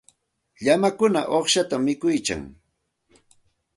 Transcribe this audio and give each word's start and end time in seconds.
Llamakuna 0.63 1.21
uqshatam 1.37 1.81
mikuyan. 1.87 2.41